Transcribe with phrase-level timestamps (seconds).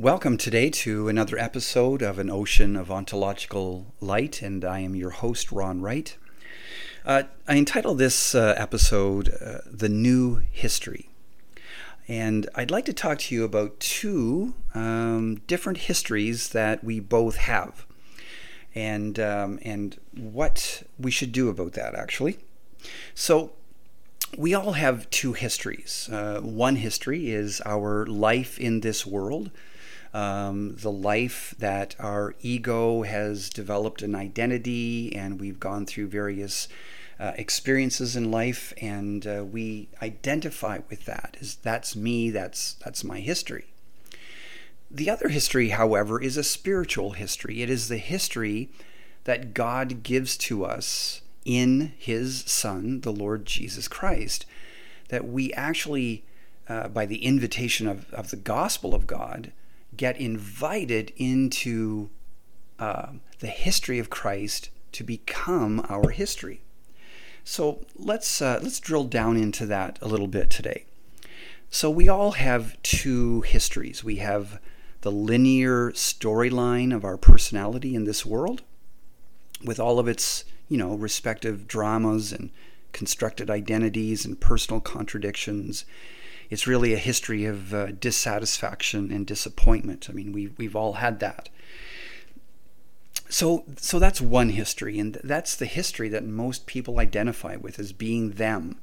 [0.00, 5.10] Welcome today to another episode of An Ocean of Ontological Light, and I am your
[5.10, 6.16] host, Ron Wright.
[7.04, 11.10] Uh, I entitled this uh, episode uh, The New History.
[12.08, 17.36] And I'd like to talk to you about two um, different histories that we both
[17.36, 17.84] have
[18.74, 22.38] and, um, and what we should do about that, actually.
[23.14, 23.52] So,
[24.38, 26.08] we all have two histories.
[26.10, 29.50] Uh, one history is our life in this world
[30.12, 36.68] um, the life that our ego has developed an identity, and we've gone through various
[37.18, 41.36] uh, experiences in life, and uh, we identify with that.
[41.40, 42.30] Is that's me?
[42.30, 43.66] That's that's my history.
[44.90, 47.62] The other history, however, is a spiritual history.
[47.62, 48.70] It is the history
[49.24, 54.46] that God gives to us in His Son, the Lord Jesus Christ,
[55.08, 56.24] that we actually,
[56.68, 59.52] uh, by the invitation of, of the gospel of God,
[60.00, 62.08] get invited into
[62.78, 66.62] uh, the history of Christ to become our history.
[67.44, 70.86] So let's uh, let's drill down into that a little bit today.
[71.68, 74.02] So we all have two histories.
[74.02, 74.58] We have
[75.02, 78.62] the linear storyline of our personality in this world,
[79.62, 82.48] with all of its you know respective dramas and
[82.92, 85.84] constructed identities and personal contradictions
[86.50, 90.08] it's really a history of uh, dissatisfaction and disappointment.
[90.10, 91.48] I mean, we, we've all had that.
[93.28, 97.92] So, so that's one history, and that's the history that most people identify with as
[97.92, 98.80] being them,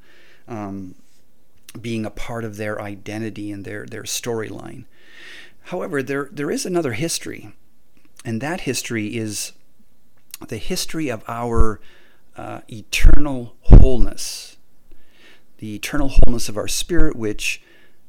[0.48, 0.96] um,
[1.80, 4.86] being a part of their identity and their, their storyline.
[5.64, 7.52] However, there, there is another history,
[8.24, 9.52] and that history is
[10.48, 11.82] the history of our
[12.38, 14.57] uh, eternal wholeness
[15.58, 17.62] the eternal wholeness of our spirit, which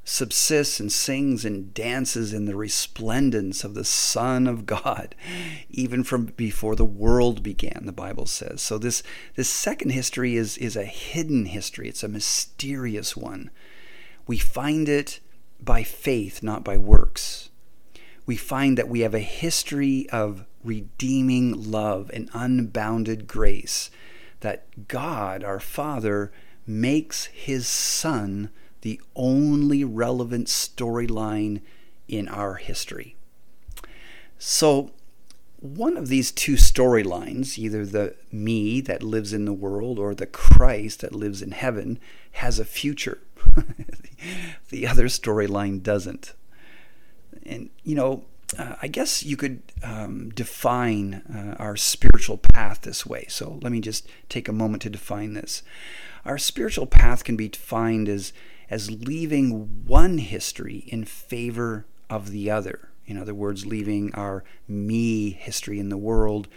[0.08, 5.14] subsists and sings and dances in the resplendence of the Son of God,
[5.68, 8.62] even from before the world began, the Bible says.
[8.62, 9.02] So this,
[9.36, 11.88] this second history is, is a hidden history.
[11.88, 13.50] It's a mysterious one.
[14.26, 15.20] We find it
[15.60, 17.50] by faith, not by works.
[18.24, 23.90] We find that we have a history of redeeming love and unbounded grace,
[24.40, 26.32] that God, our Father,
[26.68, 28.50] makes his son
[28.82, 31.62] the only relevant storyline
[32.06, 33.16] in our history.
[34.38, 34.92] So,
[35.60, 40.26] one of these two storylines, either the me that lives in the world or the
[40.26, 41.98] Christ that lives in heaven,
[42.32, 43.18] has a future.
[44.68, 46.34] the other storyline doesn't.
[47.44, 48.24] And, you know,
[48.56, 53.26] uh, I guess you could um, define uh, our spiritual path this way.
[53.28, 55.62] So let me just take a moment to define this.
[56.24, 58.32] Our spiritual path can be defined as,
[58.70, 62.88] as leaving one history in favor of the other.
[63.06, 66.48] In other words, leaving our me history in the world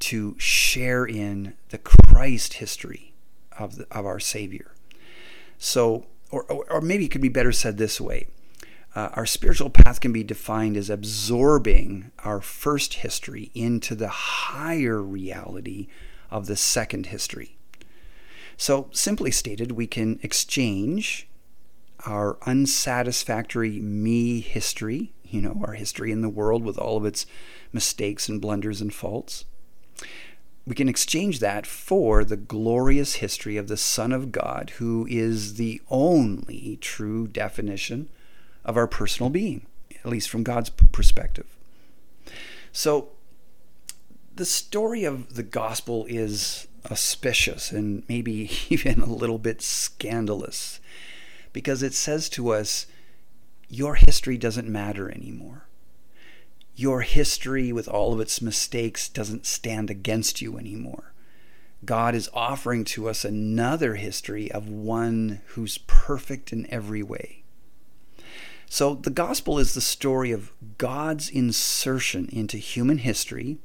[0.00, 3.14] to share in the Christ history
[3.58, 4.72] of, the, of our Savior.
[5.58, 8.26] So, or, or, or maybe it could be better said this way
[8.94, 15.02] uh, our spiritual path can be defined as absorbing our first history into the higher
[15.02, 15.88] reality
[16.30, 17.56] of the second history.
[18.56, 21.28] So, simply stated, we can exchange
[22.06, 27.26] our unsatisfactory me history, you know, our history in the world with all of its
[27.72, 29.44] mistakes and blunders and faults.
[30.66, 35.54] We can exchange that for the glorious history of the Son of God, who is
[35.54, 38.08] the only true definition
[38.64, 39.66] of our personal being,
[40.04, 41.46] at least from God's perspective.
[42.72, 43.10] So,
[44.34, 50.80] the story of the gospel is auspicious and maybe even a little bit scandalous
[51.52, 52.86] because it says to us,
[53.68, 55.66] Your history doesn't matter anymore.
[56.76, 61.12] Your history, with all of its mistakes, doesn't stand against you anymore.
[61.84, 67.43] God is offering to us another history of one who's perfect in every way.
[68.74, 73.58] So, the gospel is the story of God's insertion into human history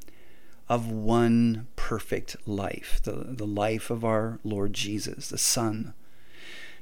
[0.69, 5.95] of one perfect life, the, the life of our Lord Jesus, the Son.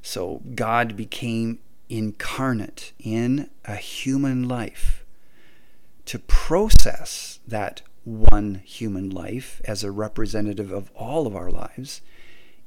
[0.01, 5.05] So, God became incarnate in a human life
[6.03, 12.01] to process that one human life as a representative of all of our lives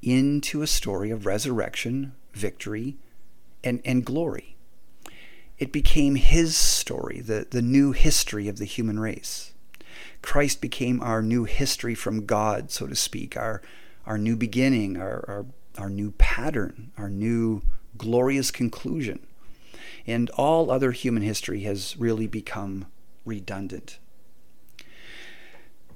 [0.00, 2.96] into a story of resurrection, victory,
[3.62, 4.56] and, and glory
[5.60, 9.52] it became his story, the, the new history of the human race.
[10.22, 13.62] Christ became our new history from God, so to speak, our,
[14.06, 15.46] our new beginning, our, our,
[15.78, 17.62] our new pattern, our new
[17.96, 19.20] glorious conclusion.
[20.06, 22.86] and all other human history has really become
[23.24, 23.98] redundant.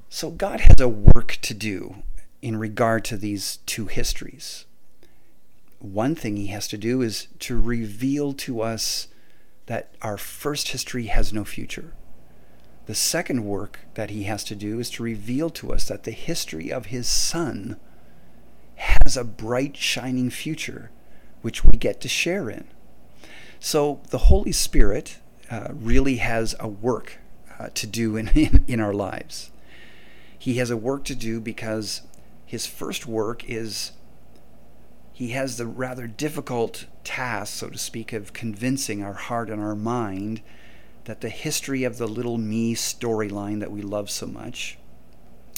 [0.08, 1.96] So God has a work to do
[2.42, 4.66] in regard to these two histories.
[5.80, 9.08] One thing he has to do is to reveal to us
[9.66, 11.94] that our first history has no future.
[12.86, 16.10] The second work that he has to do is to reveal to us that the
[16.10, 17.78] history of his son
[18.76, 20.90] has a bright, shining future
[21.40, 22.64] which we get to share in.
[23.60, 25.18] So the Holy Spirit
[25.50, 27.18] uh, really has a work
[27.58, 29.50] uh, to do in, in, in our lives.
[30.38, 32.02] He has a work to do because
[32.44, 33.92] his first work is
[35.14, 39.76] he has the rather difficult task, so to speak, of convincing our heart and our
[39.76, 40.42] mind
[41.04, 44.76] that the history of the little me storyline that we love so much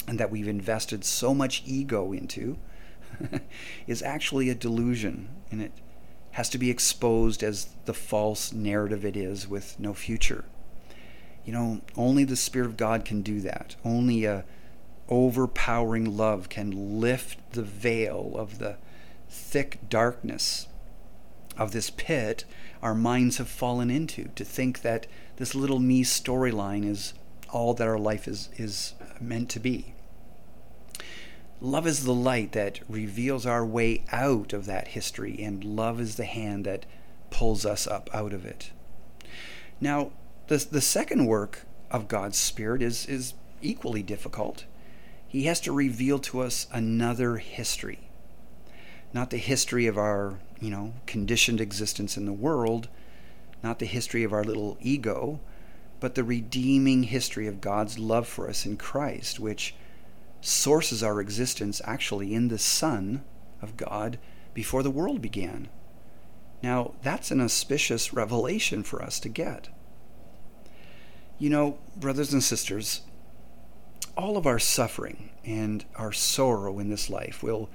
[0.07, 2.59] and that we've invested so much ego into
[3.87, 5.71] is actually a delusion and it
[6.31, 10.45] has to be exposed as the false narrative it is with no future.
[11.45, 13.75] You know, only the Spirit of God can do that.
[13.83, 14.45] Only a
[15.09, 18.77] overpowering love can lift the veil of the
[19.29, 20.67] thick darkness
[21.57, 22.45] of this pit
[22.81, 25.07] our minds have fallen into to think that
[25.37, 27.13] this little me storyline is
[27.49, 29.93] all that our life is, is meant to be.
[31.59, 36.15] Love is the light that reveals our way out of that history, and love is
[36.15, 36.85] the hand that
[37.31, 38.71] pulls us up out of it.
[39.81, 40.11] Now,
[40.47, 44.65] the, the second work of God's Spirit is, is equally difficult.
[45.27, 48.06] He has to reveal to us another history.
[49.13, 52.89] Not the history of our, you know, conditioned existence in the world,
[53.63, 55.39] not the history of our little ego,
[55.99, 59.75] but the redeeming history of God's love for us in Christ, which
[60.41, 63.23] sources our existence actually in the Son
[63.61, 64.19] of God
[64.53, 65.69] before the world began.
[66.61, 69.69] Now, that's an auspicious revelation for us to get.
[71.39, 73.01] You know, brothers and sisters,
[74.15, 77.69] all of our suffering and our sorrow in this life will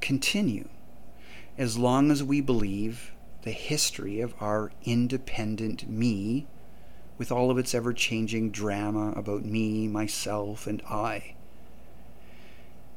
[0.00, 0.68] continue
[1.58, 3.12] as long as we believe
[3.42, 6.46] the history of our independent me
[7.18, 11.34] with all of its ever changing drama about me, myself, and I.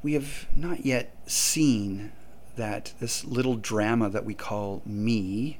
[0.01, 2.11] We have not yet seen
[2.55, 5.59] that this little drama that we call me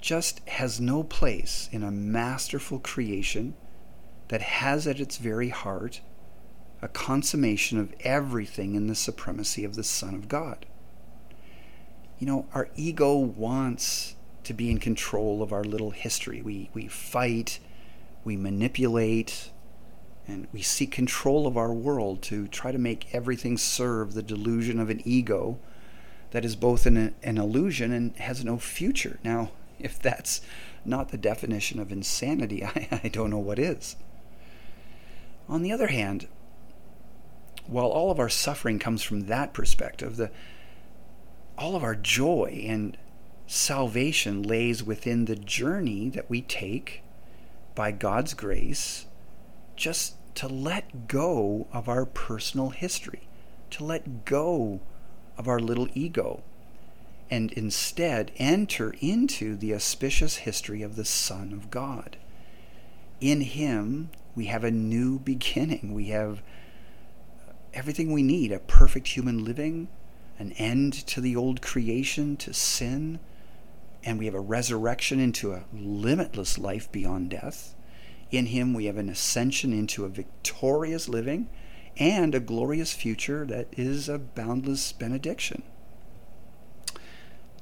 [0.00, 3.54] just has no place in a masterful creation
[4.28, 6.00] that has at its very heart
[6.82, 10.66] a consummation of everything in the supremacy of the Son of God.
[12.18, 16.42] You know, our ego wants to be in control of our little history.
[16.42, 17.60] We, we fight,
[18.24, 19.50] we manipulate,
[20.26, 24.80] and we seek control of our world to try to make everything serve the delusion
[24.80, 25.58] of an ego
[26.32, 29.20] that is both an, an illusion and has no future.
[29.22, 30.40] Now, if that's
[30.84, 33.94] not the definition of insanity, I, I don't know what is.
[35.48, 36.26] On the other hand,
[37.66, 40.30] while all of our suffering comes from that perspective, the
[41.56, 42.96] all of our joy and
[43.46, 47.02] salvation lays within the journey that we take
[47.74, 49.06] by God's grace
[49.76, 53.28] just to let go of our personal history,
[53.70, 54.80] to let go
[55.36, 56.42] of our little ego,
[57.30, 62.16] and instead enter into the auspicious history of the Son of God.
[63.20, 65.92] In Him, we have a new beginning.
[65.94, 66.42] We have
[67.74, 69.88] everything we need a perfect human living,
[70.38, 73.18] an end to the old creation, to sin,
[74.04, 77.74] and we have a resurrection into a limitless life beyond death.
[78.30, 81.48] In Him, we have an ascension into a victorious living
[81.98, 85.62] and a glorious future that is a boundless benediction.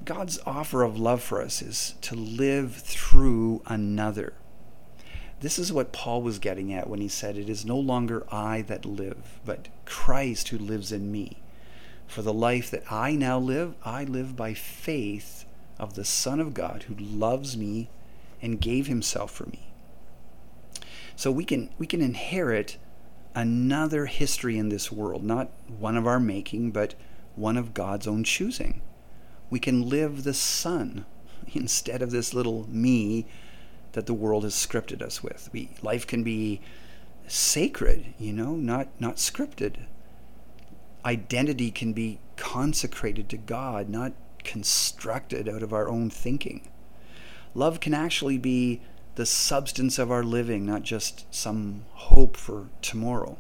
[0.05, 4.33] God's offer of love for us is to live through another.
[5.41, 8.63] This is what Paul was getting at when he said, It is no longer I
[8.63, 11.39] that live, but Christ who lives in me.
[12.07, 15.47] For the life that I now live, I live by faith
[15.79, 17.89] of the Son of God who loves me
[18.43, 19.73] and gave himself for me.
[21.17, 22.77] So we can we can inherit
[23.35, 26.95] another history in this world, not one of our making, but
[27.35, 28.83] one of God's own choosing.
[29.49, 31.07] We can live the Son
[31.55, 33.27] instead of this little me
[33.93, 35.49] that the world has scripted us with.
[35.53, 36.61] We, life can be
[37.27, 39.87] sacred, you know, not not scripted.
[41.05, 44.13] Identity can be consecrated to God, not
[44.45, 46.69] constructed out of our own thinking.
[47.55, 48.81] Love can actually be
[49.15, 53.39] the substance of our living, not just some hope for tomorrow.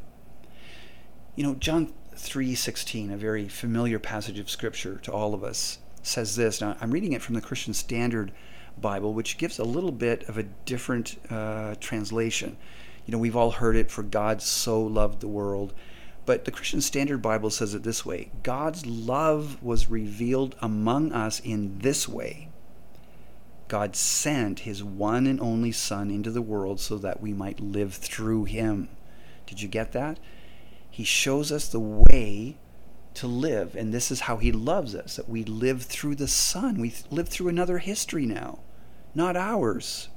[1.36, 6.36] You know, John 3:16, a very familiar passage of scripture to all of us, says
[6.36, 6.60] this.
[6.60, 8.32] Now, I'm reading it from the Christian Standard
[8.78, 12.56] Bible, which gives a little bit of a different uh, translation.
[13.06, 15.72] You know, we've all heard it for God so loved the world.
[16.26, 21.40] But the Christian Standard Bible says it this way God's love was revealed among us
[21.40, 22.48] in this way.
[23.68, 27.94] God sent his one and only Son into the world so that we might live
[27.94, 28.88] through him.
[29.46, 30.18] Did you get that?
[30.90, 32.56] He shows us the way
[33.20, 36.80] to live, and this is how he loves us that we live through the Son.
[36.80, 38.60] We live through another history now,
[39.14, 40.08] not ours.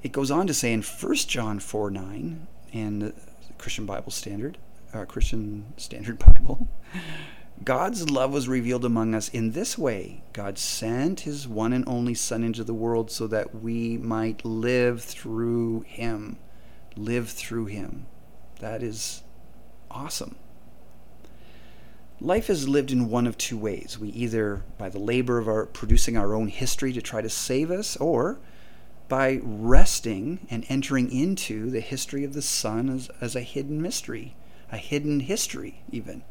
[0.00, 3.14] It goes on to say in 1 John 4 9, and the
[3.58, 4.58] Christian Bible Standard,
[4.94, 6.68] uh, Christian Standard Bible,
[7.64, 12.14] God's love was revealed among us in this way God sent his one and only
[12.14, 16.38] Son into the world so that we might live through him.
[16.94, 18.06] Live through him.
[18.60, 19.24] That is
[19.90, 20.36] awesome.
[22.20, 23.98] Life is lived in one of two ways.
[23.98, 27.70] We either, by the labor of our producing our own history to try to save
[27.70, 28.38] us, or
[29.08, 34.34] by resting and entering into the history of the Son as, as a hidden mystery,
[34.72, 36.22] a hidden history, even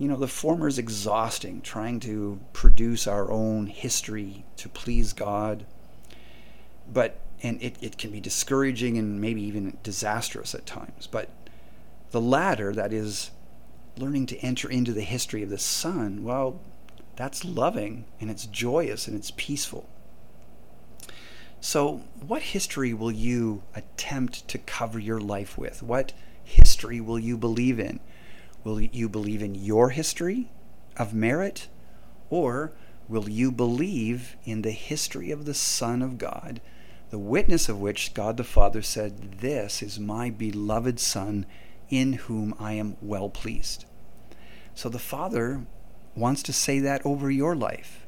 [0.00, 5.66] you know, the former is exhausting, trying to produce our own history to please God.
[6.90, 11.06] But, and it, it can be discouraging and maybe even disastrous at times.
[11.06, 11.28] But
[12.12, 13.30] the latter, that is,
[14.00, 16.60] learning to enter into the history of the Son, well,
[17.16, 19.88] that's loving and it's joyous and it's peaceful.
[21.60, 25.82] So, what history will you attempt to cover your life with?
[25.82, 28.00] What history will you believe in?
[28.64, 30.50] Will you believe in your history
[30.96, 31.68] of merit?
[32.30, 32.72] Or
[33.08, 36.62] will you believe in the history of the Son of God,
[37.10, 41.44] the witness of which God the Father said, This is my beloved Son,
[41.90, 43.84] in whom I am well pleased?
[44.74, 45.66] So the Father
[46.14, 48.06] wants to say that over your life.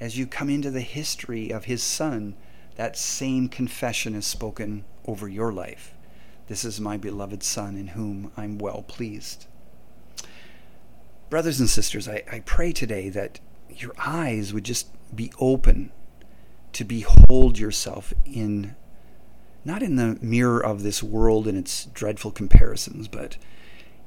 [0.00, 2.34] As you come into the history of His Son,
[2.76, 5.94] that same confession is spoken over your life.
[6.48, 9.46] This is my beloved Son, in whom I'm well pleased.
[11.30, 15.90] Brothers and sisters, I, I pray today that your eyes would just be open
[16.72, 18.74] to behold yourself in
[19.64, 23.38] not in the mirror of this world and its dreadful comparisons, but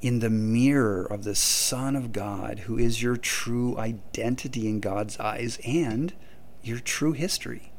[0.02, 5.18] in the mirror of the Son of God, who is your true identity in God's
[5.20, 6.14] eyes and
[6.62, 7.72] your true history.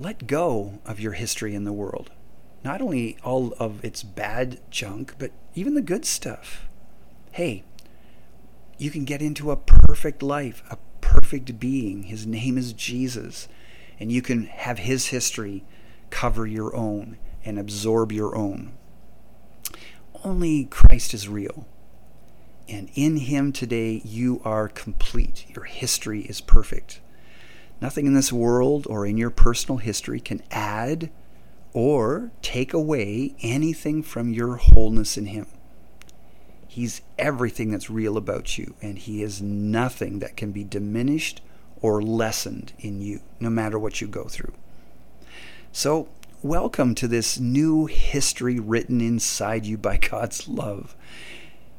[0.00, 2.10] Let go of your history in the world,
[2.64, 6.68] not only all of its bad junk, but even the good stuff.
[7.32, 7.64] Hey,
[8.78, 12.04] you can get into a perfect life, a perfect being.
[12.04, 13.48] His name is Jesus.
[14.00, 15.64] And you can have his history
[16.10, 18.72] cover your own and absorb your own.
[20.24, 21.66] Only Christ is real.
[22.66, 25.44] And in him today, you are complete.
[25.54, 27.00] Your history is perfect.
[27.80, 31.10] Nothing in this world or in your personal history can add
[31.74, 35.46] or take away anything from your wholeness in him.
[36.74, 41.40] He's everything that's real about you, and He is nothing that can be diminished
[41.80, 44.54] or lessened in you, no matter what you go through.
[45.70, 46.08] So,
[46.44, 50.94] welcome to this new history written inside you by God's love.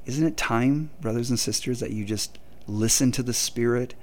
[0.07, 3.93] Isn't it time, brothers and sisters, that you just listen to the Spirit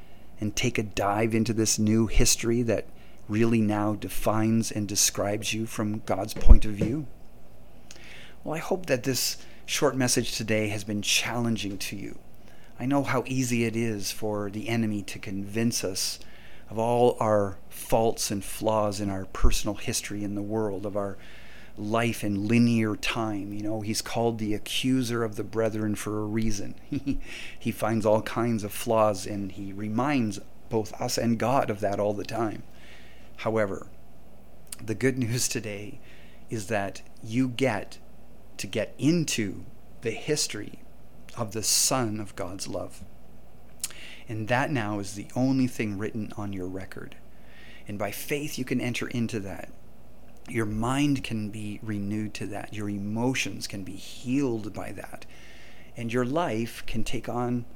[0.40, 2.86] and take a dive into this new history that
[3.28, 7.08] really now defines and describes you from God's point of view?
[8.44, 12.20] Well, I hope that this short message today has been challenging to you.
[12.78, 16.20] I know how easy it is for the enemy to convince us
[16.72, 21.18] of all our faults and flaws in our personal history in the world, of our
[21.76, 23.52] life in linear time.
[23.52, 26.74] You know, he's called the accuser of the brethren for a reason.
[27.58, 32.00] he finds all kinds of flaws and he reminds both us and God of that
[32.00, 32.62] all the time.
[33.36, 33.88] However,
[34.82, 36.00] the good news today
[36.48, 37.98] is that you get
[38.56, 39.66] to get into
[40.00, 40.78] the history
[41.36, 43.04] of the Son of God's love.
[44.32, 47.16] And that now is the only thing written on your record.
[47.86, 49.70] And by faith, you can enter into that.
[50.48, 52.72] Your mind can be renewed to that.
[52.72, 55.26] Your emotions can be healed by that.
[55.96, 57.66] And your life can take on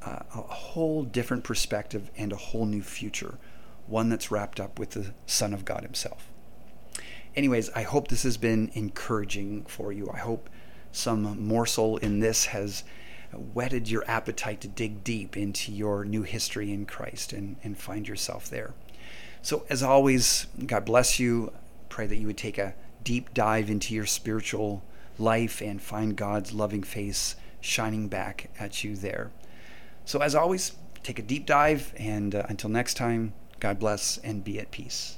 [0.00, 3.38] a whole different perspective and a whole new future,
[3.86, 6.32] one that's wrapped up with the Son of God Himself
[7.36, 10.10] anyways, I hope this has been encouraging for you.
[10.12, 10.48] I hope
[10.92, 12.84] some morsel in this has
[13.32, 18.06] whetted your appetite to dig deep into your new history in Christ and, and find
[18.06, 18.74] yourself there.
[19.40, 21.52] So, as always, God bless you.
[21.88, 24.82] Pray that you would take a deep dive into your spiritual
[25.18, 29.30] life and find God's loving face shining back at you there.
[30.04, 30.72] So, as always,
[31.02, 31.92] take a deep dive.
[31.96, 35.16] And uh, until next time, God bless and be at peace.